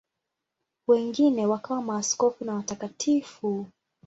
Wengine 0.87 1.45
wakawa 1.45 1.81
maaskofu 1.81 2.45
na 2.45 2.53
watakatifu. 2.55 3.67